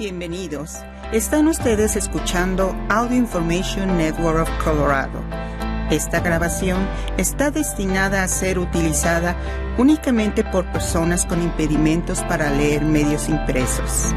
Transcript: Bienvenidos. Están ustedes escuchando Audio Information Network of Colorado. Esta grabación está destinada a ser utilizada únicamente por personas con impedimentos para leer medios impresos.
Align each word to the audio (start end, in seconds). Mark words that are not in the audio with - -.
Bienvenidos. 0.00 0.78
Están 1.12 1.46
ustedes 1.46 1.94
escuchando 1.94 2.74
Audio 2.88 3.18
Information 3.18 3.98
Network 3.98 4.48
of 4.48 4.64
Colorado. 4.64 5.22
Esta 5.90 6.20
grabación 6.20 6.88
está 7.18 7.50
destinada 7.50 8.22
a 8.22 8.28
ser 8.28 8.58
utilizada 8.58 9.36
únicamente 9.76 10.42
por 10.42 10.64
personas 10.72 11.26
con 11.26 11.42
impedimentos 11.42 12.22
para 12.22 12.48
leer 12.48 12.82
medios 12.82 13.28
impresos. 13.28 14.14